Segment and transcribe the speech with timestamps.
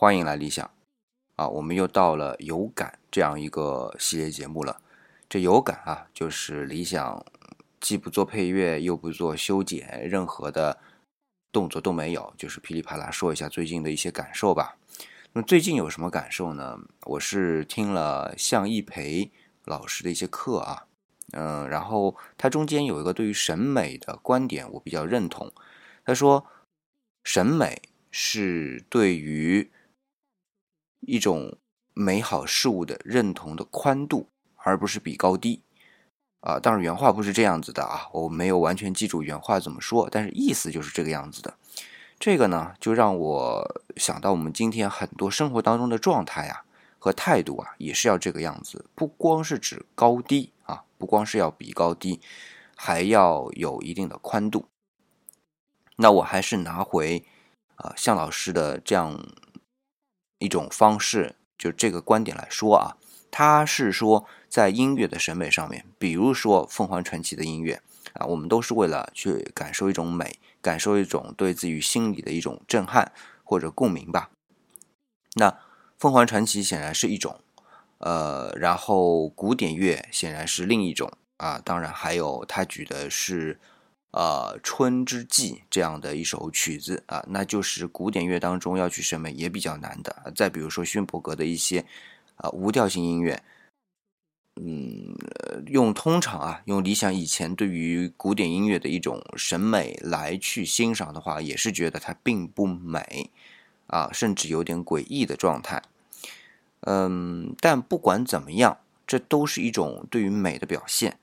[0.00, 0.70] 欢迎来理想
[1.34, 1.48] 啊！
[1.48, 4.80] 我们又到了有感这样一个系列节目了。
[5.28, 7.26] 这有感啊，就是理想
[7.80, 10.78] 既不做配乐，又不做修剪，任何的
[11.50, 14.76] 动作都没有，就是噼里啪啦说一下最近的一些感受吧。
[15.32, 16.78] 那么最近有什么感受呢？
[17.06, 19.32] 我是听了向一培
[19.64, 20.86] 老师的一些课啊，
[21.32, 25.52] 嗯，然后他中间有一个对于审美的观点，我比较认同。
[26.04, 26.46] 他说，
[27.24, 29.68] 审美是对于
[31.00, 31.56] 一种
[31.94, 35.62] 美好事物的认同的宽度，而不是比高低，
[36.40, 41.54] 啊，当然原话不是这样子的啊，我没有完全记住原话怎么说，但是意思就是这个样子的。
[42.18, 46.64] 这个呢，就让我想到我们今天很多生活当中的状态啊
[46.98, 52.20] 和态度啊，也是要这个样子，不光是指高低啊，不光是要比高低，
[52.76, 54.66] 还要有一定的宽度。
[55.96, 57.24] 那我还是拿回
[57.76, 59.20] 啊向老师的这样。
[60.38, 62.96] 一种方式，就这个观点来说啊，
[63.30, 67.80] 他是说在音乐的审美上面，比如说凤凰传奇的音乐
[68.14, 73.12] 啊，我们都是为了去感受一种美，感受一种对自己心里的一种震撼
[73.44, 74.30] 或者共鸣吧。
[75.34, 75.58] 那
[75.98, 77.40] 凤凰传奇显然是一种，
[77.98, 83.58] 呃，然后古典乐显然是另一种啊，当然还有他举的是。
[84.18, 90.32] 呃，《春之祭》这样的一首曲子啊，那就是古典乐当中要去审美也比较难的。
[90.34, 91.86] 再比如说勋伯格的一些
[92.34, 93.40] 啊无调性音乐，
[94.60, 95.14] 嗯，
[95.68, 103.30] 用通常啊用理想以前对于古典音乐的一种审美来去欣赏的话，也是觉得它并不美
[103.86, 105.80] 啊，甚至有点诡异的状态。
[106.80, 111.20] 嗯，但不管怎么样，这都是一种对于美的表现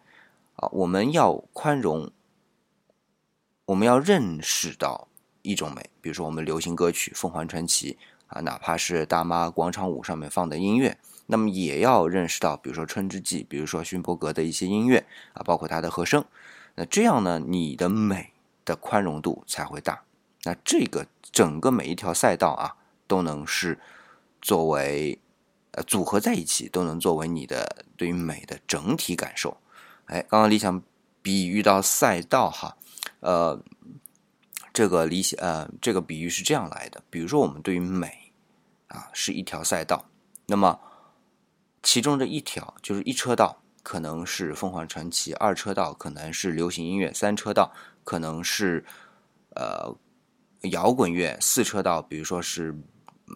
[0.56, 2.10] 啊，我们要宽容。
[3.66, 5.08] 我们要认识到
[5.41, 7.94] 一种美，比如说我们流行歌曲《凤凰传奇》
[8.27, 16.23] 啊，哪怕是大妈广场舞上面放的音乐，那么也要认识到，比如说《春之祭》，比如说勋伯格的一些音乐啊，包括他的和声。
[16.75, 18.33] 那这样呢，你的美
[18.64, 20.04] 的宽容度才会大。
[20.43, 22.75] 那这个整个每一条赛道啊，
[23.08, 23.80] 都能是
[24.43, 25.17] 作为
[25.71, 29.58] 呃组合在一起，都能作为你的对于美的整体感受。
[30.05, 30.83] 哎，刚刚理想
[31.23, 32.77] 比喻到赛道哈。
[33.25, 33.59] 呃，
[34.71, 37.02] 这个理想呃，这个比喻是这样来的。
[37.09, 38.31] 比如说，我们对于美
[38.87, 40.05] 啊，是一条赛道，
[40.45, 40.80] 那么
[41.81, 48.86] 其中的一条就是一车道，可能是凤凰传奇；二车道可能是流行音乐；三车道可能是
[49.55, 49.92] 呃
[50.69, 52.77] 摇滚乐；四车道，比如说是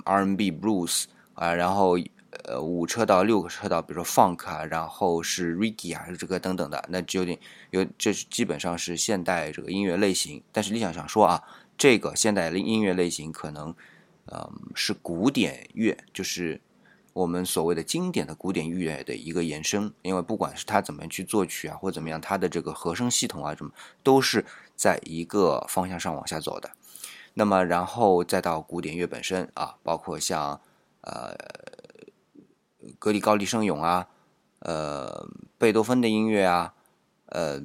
[0.06, 1.98] R&B、Blues 啊，然后。
[2.44, 7.38] 呃，五车道、六个车道，比如说 funk 啊，然后是 reggae 啊，这个等等的，那有点
[7.72, 10.44] 有，这是基本上是现代这个音乐类型。
[10.52, 11.44] 但是理想想说啊，
[11.76, 13.74] 这个现代音乐类型可能，
[14.32, 16.62] 嗯，是古典乐，就是
[17.14, 19.92] 我们所谓的经典的古典乐的一个延伸。
[20.04, 23.72] 因为不管是他怎么去作曲啊，或怎么样，他的这个和声系统啊，什么
[24.04, 24.46] 都是
[24.76, 26.70] 在一个方向上往下走的。
[27.34, 30.62] 那么，然后再到古典乐本身啊，包括像
[31.02, 31.36] 呃。
[32.98, 34.08] 格里高利圣咏啊，
[34.60, 36.74] 呃，贝多芬的音乐啊，
[37.26, 37.62] 呃，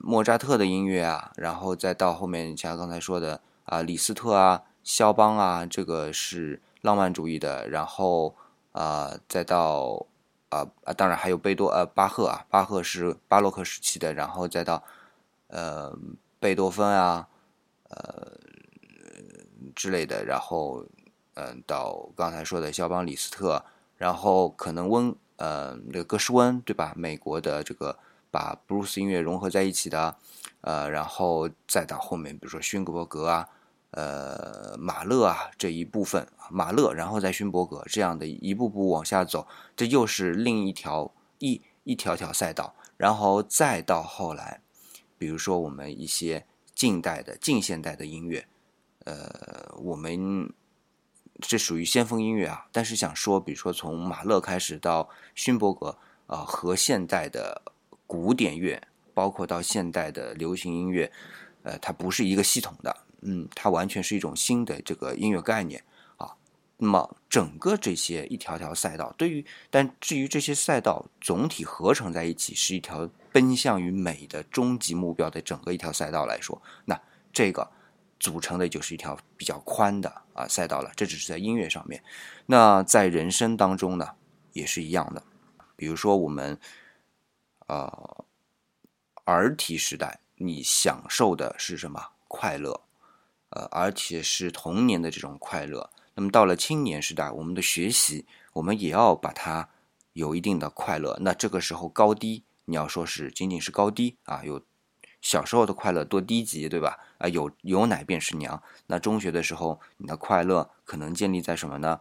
[0.00, 8.34] 莫扎特的音乐啊，然后再到后面像刚才说的啊，李斯特啊，肖邦啊，这个是浪漫主义的，然后
[8.72, 10.06] 啊，再到
[10.48, 14.82] 啊啊，当然还有贝多呃巴赫啊，巴赫是巴洛克时期的，然后再到
[15.48, 15.94] 呃
[16.38, 17.28] 贝多芬啊，
[17.90, 18.32] 呃
[19.74, 20.86] 之类的，然后
[21.34, 23.62] 嗯，到刚才说的肖邦、李斯特。
[24.00, 26.94] 然后可能温呃那个格什温对吧？
[26.96, 27.98] 美国的这个
[28.30, 30.16] 把布鲁斯音乐融合在一起的，
[30.62, 33.50] 呃，然后再到后面，比如说勋格伯格啊，
[33.90, 39.46] 呃，马勒啊这一部分，马勒，然后再勋伯格这样的一步步往下走，
[39.76, 42.74] 这又是另一条一一条条赛道。
[42.96, 44.62] 然后再到后来，
[45.18, 48.48] 比如说我们一些近代的近现代的音乐，
[49.04, 50.50] 呃，我们。
[51.40, 57.62] 这属于先锋音乐啊，但是想说，比如说从马勒开始到勋伯格啊，和现代的
[58.06, 58.80] 古典乐，
[59.14, 61.10] 包括到现代的流行音乐，
[61.62, 65.82] 呃，它不是一个系统的，嗯，它完全是一种新的这个音乐概念
[66.16, 66.34] 啊。
[66.76, 77.00] 那么整个这些一条条赛道，对于但至于这些赛道总体合成在一起是一条奔向于美的终极目标的整个一条赛道来说，那
[77.32, 77.70] 这个。
[78.20, 82.04] 组成的就是一条比较宽的啊赛道了，这只是在音乐上面。
[82.46, 84.10] 那在人生当中呢，
[84.52, 85.24] 也是一样的。
[85.74, 86.60] 比如说我们，
[87.66, 88.24] 呃，
[89.24, 92.82] 儿提时代，你享受的是什么快乐？
[93.48, 95.90] 呃，而且是童年的这种快乐。
[96.14, 99.70] 那么到了青年时代，我们的学习，我们也要把它
[100.12, 101.16] 有一定的快乐。
[101.22, 104.62] 那这个时候高低，你要说是仅仅是高低啊，有
[105.22, 106.98] 小时候的快乐多低级，对吧？
[107.20, 108.62] 啊，有有奶便是娘。
[108.86, 112.00] 那中学的时候，你的快乐可能建立在什么呢？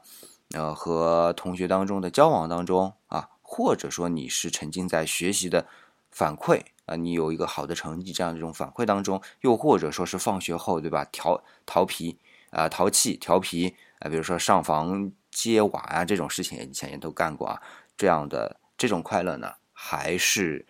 [0.54, 5.68] 呃，和同学当中的交往当中啊，或者说你是沉浸在学习的
[6.10, 11.06] 反馈啊，你有一个好的成绩这样的这种反馈当中，又或者说是放学后，对吧？
[11.12, 12.18] 调调皮
[12.52, 17.62] 啊，淘气调皮啊，比如说上房揭瓦啊这种事情，以前也都干过啊。
[17.98, 20.66] 这样的这种快乐呢，还是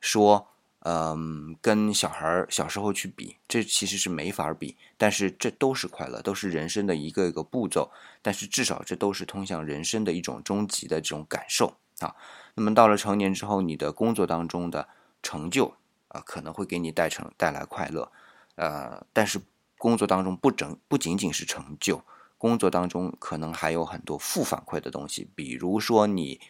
[0.00, 0.46] 说？
[0.82, 4.76] 嗯，跟小孩小时候去比，这其实是没法比。
[4.96, 7.90] 但是这都是快乐，都是人生的一个一个步骤。
[8.22, 12.14] 但是至少这都是通向人生的一种终极的这种感受啊。
[12.54, 14.88] 那么到了成年之后，你的工作当中的
[15.22, 15.74] 成就
[16.08, 18.10] 啊，可能会给你带成带来快乐。
[18.54, 19.38] 呃，但是
[19.76, 22.02] 工作当中不整不仅仅是成就，
[22.38, 26.40] 工作当中可能还有很多负反馈的东西，比如说你。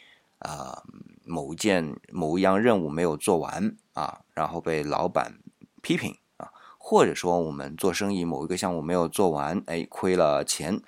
[0.41, 0.83] 啊，
[1.25, 5.39] 某一件某一样任务没有做完啊，然后被老板
[5.83, 10.81] 批评啊，或者说我们做生意某一个项目没有做完，哎，亏了钱，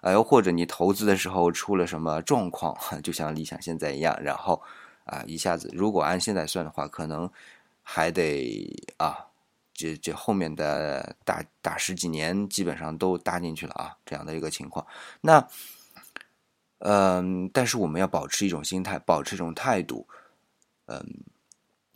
[0.00, 4.60] 哎，又或者你投资的时候出了什么状况， 就像理想现在一样，然后
[5.04, 7.30] 啊，一下子如果按现在算的话，可能
[7.84, 9.26] 还得啊，
[9.72, 14.84] 这这后面的大大十几年基本上都搭进去了啊，这样的一个情况，
[15.20, 15.46] 那。
[16.78, 20.06] 嗯，但是我们要保持一种心态，保持一种态度，
[20.86, 21.24] 嗯，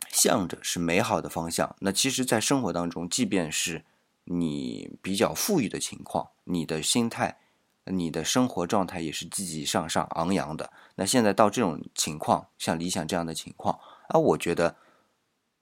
[0.09, 1.75] 向着是美好的方向。
[1.79, 3.85] 那其实，在生活当中，即便是
[4.23, 7.37] 你比较富裕的情况，你的心态、
[7.85, 10.73] 你的生活状态也是积极向上、昂扬的。
[10.95, 13.79] 那现在到这种情况，像理想这样的情况
[14.09, 14.75] 啊，我觉得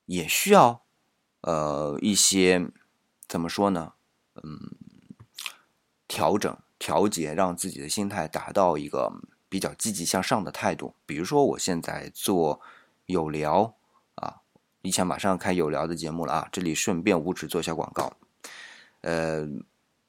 [0.05, 0.81] 也需要
[1.41, 2.71] 呃一些
[3.27, 3.93] 怎么说呢？
[4.35, 4.71] 嗯，
[6.07, 6.57] 调整。
[6.79, 9.11] 调节，让自己的心态达到一个
[9.49, 10.95] 比较积极向上的态度。
[11.05, 12.61] 比如说，我现在做
[13.05, 13.75] 有聊
[14.15, 14.37] 啊，
[14.81, 18.13] 理想马上开有聊的节目了啊，这里顺便无耻做一下广告，
[19.01, 19.45] 呃，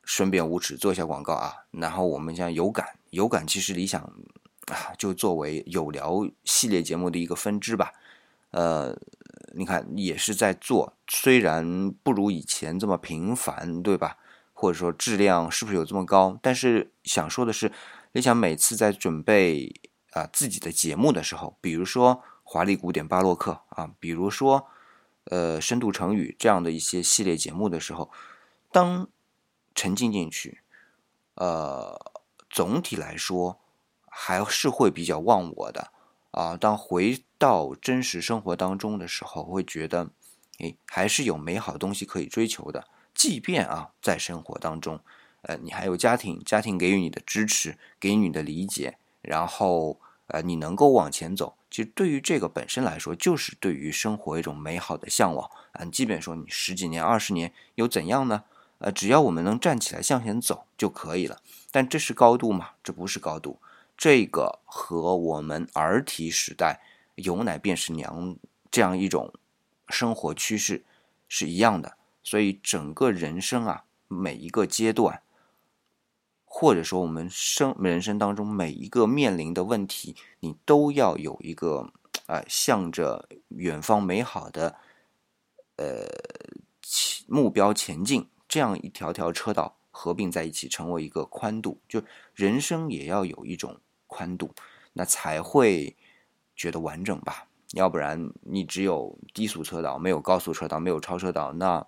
[0.04, 1.52] 顺便无耻做一下广告啊。
[1.72, 4.00] 然后我们像有感，有感其实理想
[4.66, 7.92] 啊，就作为有聊系列节目的一个分支吧。
[8.52, 8.96] 呃，
[9.54, 14.16] 你看也是在做，虽然不如以前这么频繁，对吧？
[14.60, 16.38] 或者说质量是不是有这么高？
[16.42, 17.72] 但是想说的是，
[18.12, 19.74] 你想每次在准备
[20.10, 24.68] 啊自己的节目的时候，比如说华丽古典巴洛克啊，比如说
[25.24, 28.10] 呃深度成语这样的一些系列节目的时候，
[28.70, 29.08] 当
[29.74, 30.60] 沉浸进去，
[31.36, 31.98] 呃，
[32.50, 33.58] 总体来说
[34.10, 35.90] 还是会比较忘我的
[36.32, 36.54] 啊。
[36.58, 40.10] 当回到真实生活当中的时候，会觉得，
[40.58, 42.86] 哎，还是有美好东西可以追求的。
[43.14, 45.00] 即便啊，在生活当中，
[45.42, 55.84] 呃，你还有家庭，家庭给予你的支持，给予你的理解，然后呃，你能够往前走，其实对于这个本身来说，就是对于生活一种美好的向往啊。
[55.84, 58.44] 即便说你十几年、二十年又怎样呢？
[58.78, 61.42] 呃，只要我们能站起来向前走就可以了。
[61.70, 62.70] 但这是高度吗？
[62.82, 63.60] 这不是高度，
[63.96, 66.80] 这个和我们儿提时代
[67.16, 68.36] 有奶便是娘
[68.70, 69.34] 这样一种
[69.88, 70.84] 生活趋势
[71.28, 71.96] 是一样的。
[72.30, 75.20] 所以整个人生啊，每一个阶段，
[76.44, 81.90] 或者说我们生人生当中每一个面临的问题，你都要有一个
[82.26, 84.76] 啊，向着远方美好的
[85.74, 86.06] 呃
[87.26, 91.80] 目标前进，这样一条条车道合并在一起，成为一个宽度。
[91.88, 92.00] 就
[92.36, 94.54] 人生也要有一种宽度，
[94.92, 95.96] 那才会
[96.54, 97.48] 觉得完整吧。
[97.72, 101.84] 要不然你只有低速车道，没有高速车道，没有超车道，那。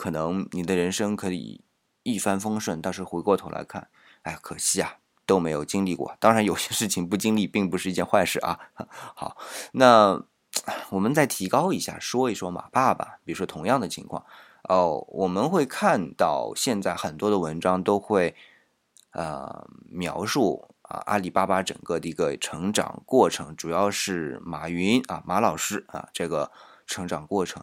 [0.00, 1.62] 可能你的人生可以
[2.04, 3.90] 一帆风顺，但是回过头来看，
[4.22, 6.16] 哎，可惜啊，都没有经历过。
[6.18, 8.58] 当然， 有些事情不经历并不是一件坏事啊。
[9.14, 9.36] 好，
[9.72, 10.24] 那
[10.88, 13.18] 我们再提高一下，说一说马爸爸。
[13.26, 14.24] 比如说同样的情况
[14.70, 18.34] 哦，我们会看到现在很多的文章都会
[19.12, 26.50] 呃描述啊阿里巴巴整个的一个成长过程，主要是马云啊马老师啊这个
[26.86, 27.62] 成长过程。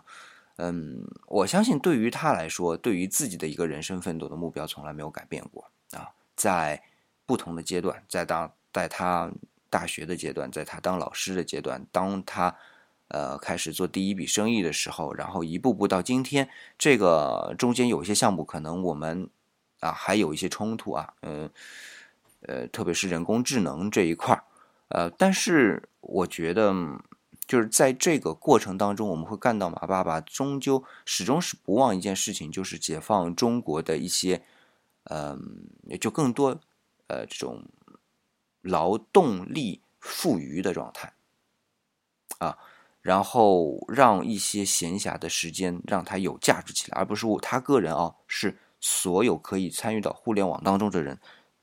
[0.57, 6.09] 嗯，我相信对于他来说，对于自己的一个人生奋斗的目标从来没有改变过啊。
[6.35, 6.81] 在
[7.27, 9.31] 不同的阶段，在当在他
[9.69, 12.55] 大学的阶段，在他当老师的阶段，当他
[13.09, 19.29] 呃开始做第一笔生意的时候，然后一步步到今天，这个中间有一些项目可能我们
[19.79, 21.47] 啊还有一些冲突啊，嗯
[22.41, 24.43] 呃，特别是人工智能这一块儿，
[24.87, 26.73] 呃，但是我觉得。
[27.47, 34.43] 就是在这个过程当中，我们会看到马爸爸终究始终是不忘一件事情，就是解放中国的一些
[35.05, 36.59] 嗯，也就更多
[37.07, 37.63] 呃这种
[38.61, 41.13] 劳动力富余的状态。
[42.39, 42.57] 啊，
[43.01, 51.17] 然后让一些闲暇的时间让他有价值起来，而不是我他个人啊，是所有可以参与到互联网当中的人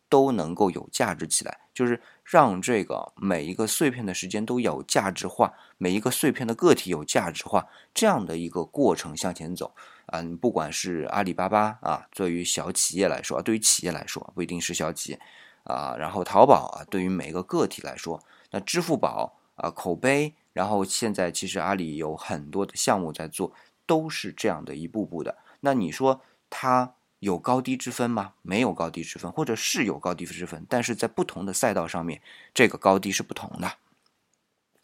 [0.09, 9.75] 都能够有价值起来，就是让这个每一个碎片的时间都有价值化，每一个碎片的个体有价值化，这样的一个过程向前走。
[10.07, 15.21] 嗯，不管是阿里巴巴啊，对于小企业来说，对于企业来说不一定是小企业
[15.65, 15.95] 啊。
[15.99, 23.53] 然后淘宝啊，对于每一个个体来说，那支付宝啊，口碑，然后现在其实阿里有很多的项目在做，
[23.87, 25.37] 都是这样的一步步的。
[25.61, 28.35] 那你说它有高低之分吗？
[28.43, 32.21] 没有高低之分，或者是有高低之分，但是在不同的赛道上面，
[32.53, 33.79] 这个高低是不同的。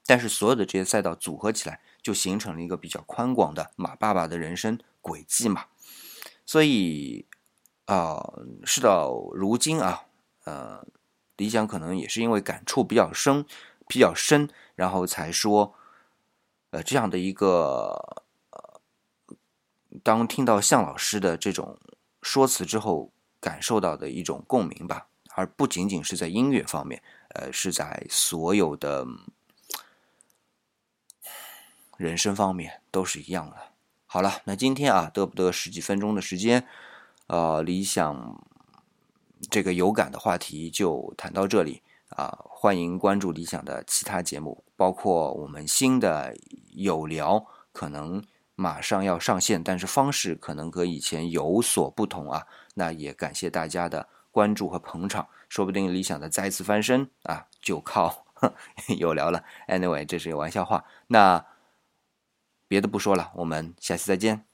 [0.07, 4.79] 但是所有的这些赛道组合起来，就形成了一个比较宽广的马爸爸的人生。
[5.03, 5.65] 轨迹嘛，
[6.45, 7.27] 所以
[7.87, 10.05] 啊，事到如今啊，
[10.45, 10.87] 呃，
[11.39, 13.47] 理想可能也是因为感触比较深，
[13.89, 15.75] 比较深，然后才说，
[16.71, 18.81] 呃，这样的一个，呃，
[20.03, 21.79] 当听到向老师的这种
[22.23, 29.07] 说辞之后，感受到的一种共鸣吧，而不仅仅是在音乐方面，呃，是在所有的
[31.97, 33.57] 人生方面都是一样的。
[34.07, 36.67] 好了，那今天啊，得不得十几分钟的时间，
[37.29, 38.45] 呃，理想
[39.51, 42.45] 这个有感的话题就谈到这里啊。
[42.49, 46.37] 欢迎关注理想的其他节目，包括我们新的
[46.73, 48.23] 有聊，可能
[48.61, 52.47] 马上要上线，但是方式可能和以前有所不同啊。
[52.75, 58.27] 那也感谢大家的关注和捧场，说不定理想的再次翻身啊，就靠
[58.99, 59.43] 有聊了。
[59.67, 60.85] Anyway，这是个玩笑话。
[61.07, 61.45] 那。
[62.69, 64.50] 别的不说了，我们下期再见。